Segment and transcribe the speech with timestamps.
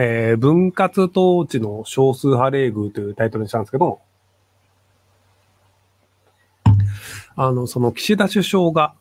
[0.00, 4.00] えー、分割統治の少数派例遇というタイトルにしたんですけど、
[7.34, 8.94] あの、その岸田首相が、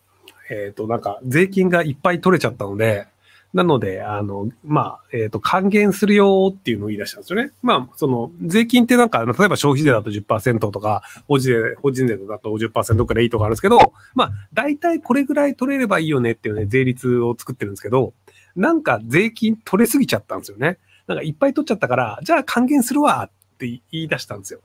[0.49, 3.07] えっ、ー、と、なんか税金がいっぱい取れちゃったので、
[3.53, 7.51] なので、あの、まあ、えっ、ー、と、還元するよっていうのを言い出したんですよね。
[7.61, 18.13] まあ、その、税金ってなんか、例えば消費税だと10%とか、法人税、法人税だと50%くらいいいとかあるんですけど、まあ、大体これぐらい取れればいいよねっていうね、税率を作ってるんですけど、
[18.55, 20.79] なんか税金取れすぎちゃったんですよね。
[21.07, 24.59] なんかいっぱい取っちゃったから、じゃあ還元するわって言い出したんですよ。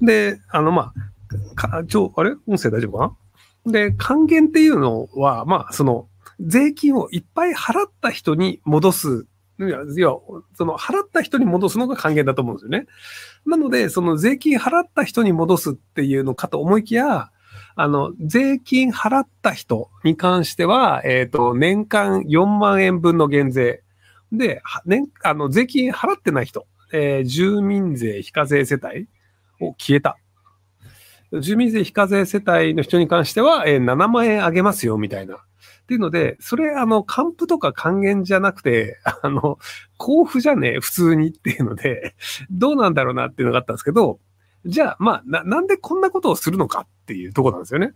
[0.00, 2.32] で、あの、まあ、か、ちょ、あれ？
[2.46, 3.16] 音声大丈夫か
[3.66, 3.72] な？
[3.72, 6.08] で、還元っていうのは、まあ、その、
[6.40, 9.26] 税金をいっぱい払った人に戻す。
[9.58, 10.08] いや、いや
[10.56, 12.86] その払った人に戻すのが還元だと思うんですよね。
[13.44, 17.30] なので、その税金払った人に戻すっていうのかと思いきや、
[17.76, 23.82] あの、税金払った人に関しては、えっ、ー、と、年間4万円分の減税。
[24.32, 29.08] で、年、あの、税金払ってない人、えー、住民税非課税世帯
[29.60, 30.16] を消えた。
[31.40, 35.36] 住民税非課税世帯の人に関しては、えー、7万円あげますよ、みたいな。
[35.36, 35.38] っ
[35.90, 39.58] ていうので、それ、あの、還付とか還元じゃなくて、 あの、
[39.98, 42.14] 交付じゃねえ、普通にっていうので、
[42.50, 44.20] どうなんだろうなっていうのがあったんですけど、
[44.66, 47.92] じゃあ、まあ、な、なんでこんなことをするのかっていうとこなんですよね。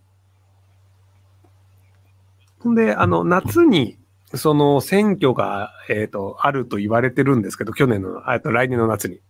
[2.60, 3.98] ほんで、あの、夏に、
[4.36, 9.20] その選挙が、えっ、ー、と、あると言われてるんですけど、去年の、えっと、来年の夏に。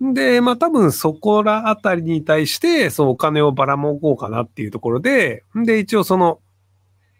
[0.00, 6.40] で、まあ多分そこらあたりに対して、そうお金をばらまこうかなっていうところで、で、一応その、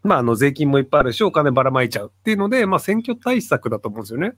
[0.03, 4.33] まあ、あの、税金もいっぱいあるし、お金ばらまいちゃうっていうので、まあ、選挙対策だと思うんですよね。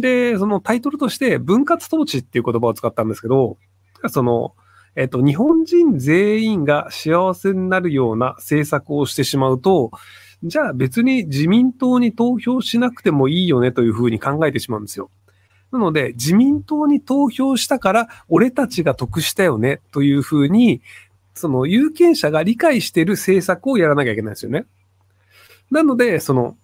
[0.00, 3.58] で、そのタイトルとして、分割統治っていう言葉を使ったんですけど、
[4.08, 4.54] その、
[4.96, 9.90] えっと、日本人全員が幸せになるような政策をしてしまうと、
[10.44, 15.10] じゃあ別に自民党に投票しなくてもいいよねというふうに考えてしまうんですよ。
[15.72, 20.80] なので、自民党に投票したから、俺たちが得したよねというふうに、
[21.34, 24.64] その有権者が理解している政策をやらなきゃいけないですよね。
[25.70, 26.56] なので、その、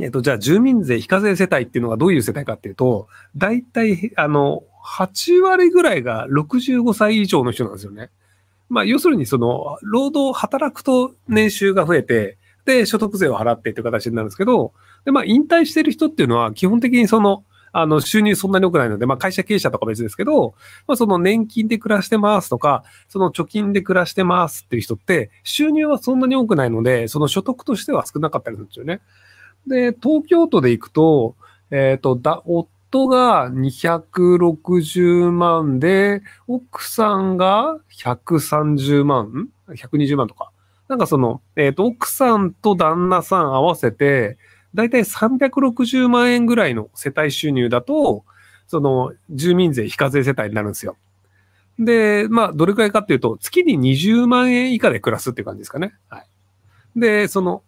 [0.00, 8.10] えっ、と、じゃあ住民税非課税世帯っていうのがどういう世帯かっていうと、大体、あの、8割ぐらいが65歳以上の人なんですよね。
[8.68, 14.72] まあ、要するにその、労働、働くと年収が増えて、で、所得税を払ってっていう形になるんですけど、
[15.04, 17.44] で、まあ、引退してる人っていうのは、基本的にその、
[17.76, 20.54] あの、収入そんなに多くないので、まあ会社経営者とか別ですけど、
[20.86, 29.00] まあその年金で暮らしてますとか、その貯金で暮らしてますっていう人って、収入はそんなに多くないので、その所得としては少なかったりするんですよね。
[29.66, 31.34] で、東京都で行くと、
[31.72, 40.52] えっ、ー、と、だ、夫が260万で、奥さんが130万 ?120 万とか。
[40.88, 44.38] なんかその、えっ、ー、と、奥さんと旦那さん合わせて、
[44.74, 48.24] だいたい360万円ぐらいの世帯収入だと、
[48.66, 50.96] その住民税非課税世帯になるんですよ。
[51.78, 55.94] で、まあ、どれくらいかっていうと、月に20万円以下で暮らすっていう感じですかね。
[56.08, 56.26] はい。
[56.96, 57.62] で、その、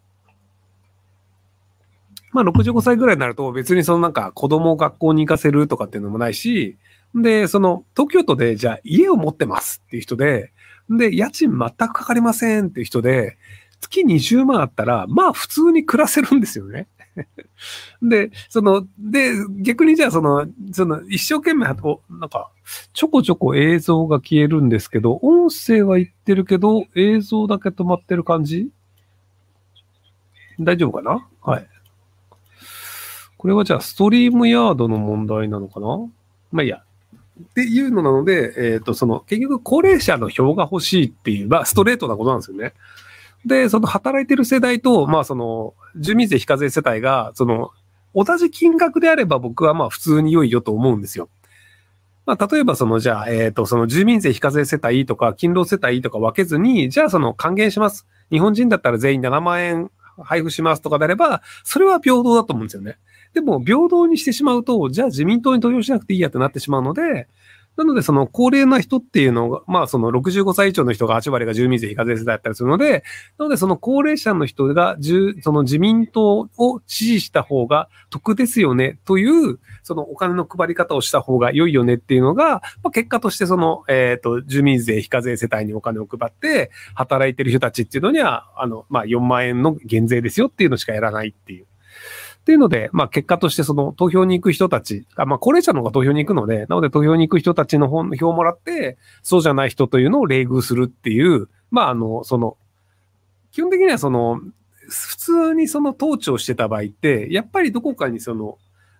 [2.32, 6.76] まあ、65歳ぐらいになると別にそのなんか子供を学校に行かせるとかっていうのもないし、
[7.14, 10.52] で、その東京都でじゃあ家を持ってますっていう人で、
[10.90, 13.36] で、家賃全くかかりませんっていう人で、
[13.80, 16.88] 月20万あったら、まあ普通に暮らせるんですよね。
[18.02, 21.76] で、その、で、逆にじゃあその、その、一生懸命、なん
[22.28, 22.50] か、
[22.92, 28.70] ちょこちょこ映像が消えるんですけど、音声は言ってるけど、映像だけ止まってる感じ？
[30.60, 31.26] 大丈夫かな？
[31.42, 31.66] はい。
[33.38, 35.86] これはじゃあ、ストリームヤードの問題なのかな？
[36.52, 36.82] まあいいや。
[37.40, 42.72] っていうのなので、えっ、ー、と、その、結局、高齢者の票が欲しいっていう、まあ、ストレートなことなんですよね。
[43.46, 47.70] で、その働いてる世代と、まあその、住民税非課税世帯が、その、
[48.14, 51.28] 同じ金額であれば僕はまあ普通に良いよと思うんですよ。
[52.24, 58.06] まあ例えばその、じゃあ、えっ、ー、と、その住民税非課税世帯とか、勤労世帯とか分けずに、じゃあその還元します。
[58.30, 62.96] 日本人だったら全員7万円配布しますとかであれば、それは平等だと思うんですよね。
[63.36, 67.28] でも、平等にしてしまうと、じゃあ自民党に投票しなくていいやってなってしまうので、
[67.76, 73.04] なので、その高齢な人っていうのが、まあその65歳以上の人が8割が住民税非課税世帯だったりするので、
[73.36, 74.96] なのでその高齢者の人が、
[75.42, 91.66] その自民党を支持した方が得ですよねという、そのお金の配り方をした方が良いよねっていうのが、まあ、結果としてその、えっ、と、住民税非課税世帯にお金を配って、働いてる人たちっていうのには、あの、まあ4万円の減税ですよっていうのしかやらないっていう。
[92.46, 102.56] っていうので、まあ結果としてその投票に行く人たち、あまあ高齢者の方が投票に行くので、なので投票に行く人たちの票をもらって、そうじゃない人というのを冷遇するっていう、まああの、その、
[103.50, 104.40] 基本的にはその、
[104.88, 108.58] 普通にその統治をしてた場合って、やっぱりどこかにその、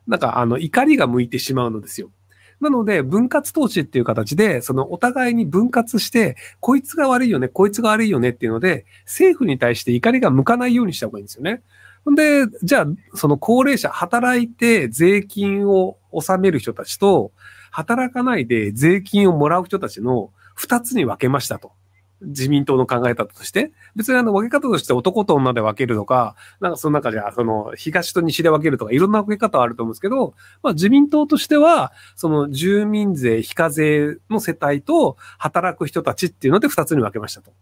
[0.09, 2.11] なんかあの怒りが向いてしまうのですよ。
[2.59, 11.63] なので、分割統治っていう形で、そのお互いに分割して、こいつが悪いよね、こいつが悪いよねっていうので、政府に対して怒りが向かないようにした方がいいんですよね。
[12.13, 17.33] んで、じゃあ、その高齢者、働いて税金を納める人たちと、
[17.71, 21.73] 働かないで税金をもらう人たちの二つに分けましたと。
[22.23, 37.53] 自民党の考え方として、別にあの分け方として男と女で分けるとか、なんかその中じゃ、その東と西で分けるとか、いろんな分け方はあると思うんですけど、まあ自民党としては、その住民税、非課税の世帯と働く人たちっていうので二つに分けましたと。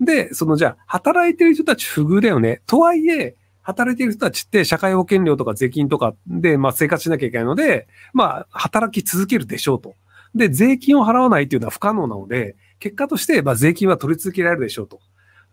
[0.00, 2.62] で、そのじゃあ、働いてる人たち不遇だよね。
[2.66, 3.36] とはいえ、
[3.66, 9.94] 働いている人たちって社会保険料とか税金とかで、まあ生活しなきゃいけないので、まあ働き続けるでしょうと。
[10.36, 15.00] で、税金を払わないっていうのは不可能なので、結果として、まあ、税金は取り続けられるでしょうと。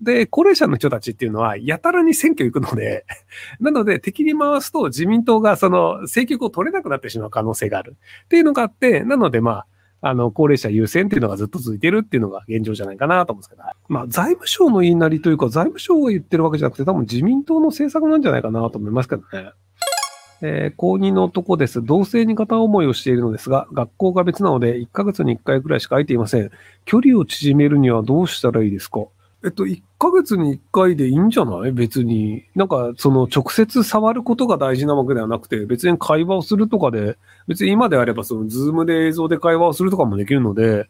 [0.01, 3.05] で、高齢者の人たちっていうのは、やたらに選挙行くので、
[3.61, 7.95] なので、敵に回すと自民党がその政局を取れなくなってしまう可能性がある。
[8.25, 9.67] っていうのがあって、なので、まあ、
[10.05, 19.51] あの、高齢者優先っていうのがずっと続いてるっていうのが現状じゃないかなと思うんですけど、まあ、財務省の言いなりというか、財務省が言ってるわけじゃなくて、多分自民党の政策なんじゃないかなと思いますけどね。
[20.45, 21.81] えー、高2の男です。
[21.81, 26.51] 同性に片思いをしているのですが、学校が別なので1ヶ月に1回くらいしか空いていません。
[26.83, 29.05] 距離を縮めるにはどうしたらいいですか？
[29.45, 31.73] えっと、1ヶ月に1回でいいんじゃない？
[31.73, 32.45] 別に。
[32.55, 37.17] なんか、その直接触ることが大事なわけではなくて、別に会話をするとかで、
[37.47, 40.87] 別に今であればそのズームで映像で会話をするとかもできるので、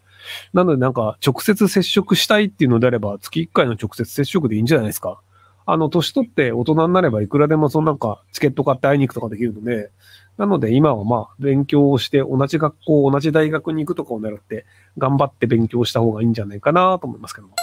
[0.53, 5.19] なのでなんか直接接触したいっていうのであれば、月1回の直接接触でいいんじゃないですか。
[5.65, 9.89] あの、年取って大人になればいくらでもそのなんかチケット買って会いに行くとかできるので、
[10.37, 14.65] なので今はまあ勉強をして同じ学校、同じ大学に行くとかを狙って
[14.99, 17.55] 頑張って勉強した方がいいんじゃないかなと思いますけども。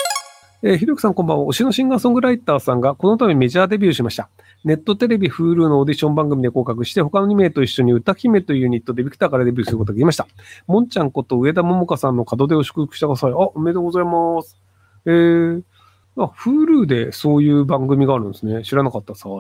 [0.63, 1.47] えー、ひろくさんこんばんは。
[1.47, 4.29] 推しのシンガーソングライターさんがこの度メジャーデビューしました。
[4.63, 10.27] ネットテレビ、フールのオーディション番組で合格して、他の2名と一緒に歌姫というユニットでビクターからデビューすることができました。
[10.67, 13.33] もんちゃんこと上田桃香さんの門出を祝福してください。
[13.33, 14.61] あ、おめでとうございます。
[15.07, 15.63] えー、
[16.19, 18.63] あ、Hulu でそういう番組があるんですね。
[18.63, 19.31] 知らなかったさ。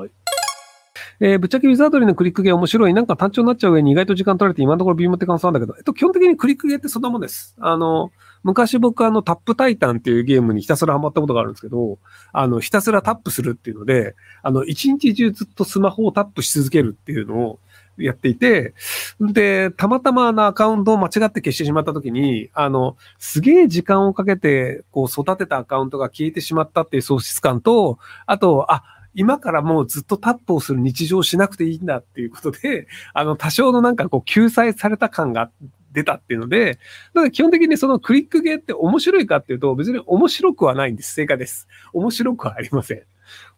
[1.20, 2.94] えー、ぶっちゃけウィザードリーのクリックゲー面白い。
[2.94, 7.54] なんか単調になっちゃう上に意外と時間取られて今のところ微妙って感想なんだけど、えっと、基本的にクリックゲーってそんなもんです。
[7.60, 8.10] あの、
[8.42, 11.98] 昔僕あのタップタイタンっていうゲームにひたすらハマったことがあるんですけど、
[12.32, 17.58] あの、ひたすらタップするっていうので、あの、一日中ずっとスマホをタップし続けるっていうのを、
[17.98, 18.74] やっていて、
[19.20, 28.82] で、たまたまなアカウントを間違って消してしまった時に、あの、すげえ時間をかけて、こう育てたアカウントが消えてしまったっていう喪失感と、あと、あ、
[29.14, 35.50] 今からもうずっとタップをする日常をしなくていいんだっていうことで、あの、多少のなんかこう救済された感が
[35.92, 36.78] 出たっていうので、
[37.14, 41.14] だから基本的にそのクリックゲーって面白いかっていうと、別に面白くはないんです。
[41.14, 41.68] 正解です。
[41.92, 43.02] 面白くはありません。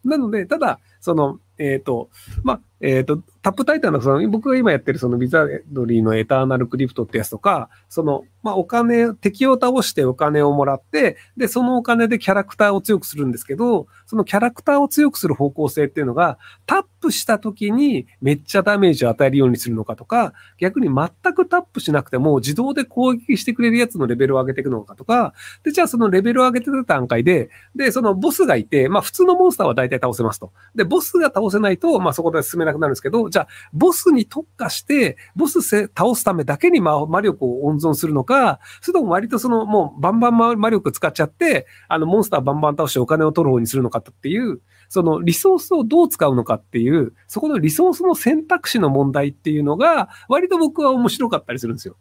[0.03, 2.09] なので、ただ、その、えっ、ー、と、
[2.43, 25.33] まあ、えっ、ー、と、タップタイタンの、その、僕が今やってるそのビザドリーのエターナルクリプトってやつとか、その、まあ、お金、敵を倒してお金をもらって、で、そのお金でキャラクターを強くするんですけど、そのキャラクターを強くする方向性っていうのが、タップした時にめっちゃダメージを与えるようにするのかとか、逆に全くタップしなくても自動で攻撃してくれるやつのレベルを上げていくのかとか、
[25.63, 30.51] で、じゃあそのレベルを上げてた段階で、で、そのボスがいて、まあ普通のモンスターは大体倒せますと。
[30.75, 51.95] で、ボスが倒せないと、まあそこで進めなくなるんですけど、じゃあ、ボスに特化して、ボス倒すためだけに魔力を温存するのか、それとも割とその、もうバンバン魔力使っちゃって、あの、モンスターバンバン倒してお金を取る方にするのかっていう、そのリソースをどう使うのかっていう、そこのリソースの選択肢の問題っていうのが、割と僕は面白かったりするんですよ。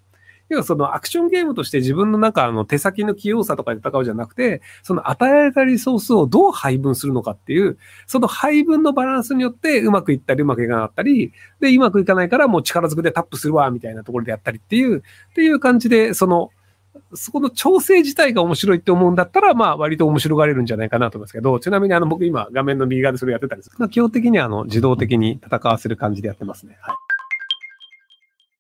[0.53, 15.03] 要はそのアクションゲームとして自分の中の手先の器用さとかで戦うじゃなくて、その与えられたリソースをどう配分するのかっていう、その配分のバランスによってうまくいったりうまくいかなかったり、で、うまくいかないからもう力ずくでタップするわ、みたいなところでやったりっていう、っ
[15.35, 16.51] ていう感じで、その、
[17.15, 26.77] そこの調整自体が面白いって思うんだったら、まあ割と面白がれるんじゃないかなと思いますけど、ちなみにあの僕今画面の右側でそれやってたんですまあ基本的にはあの自動的に戦わせる感じでやってますね。
[26.81, 27.12] はい。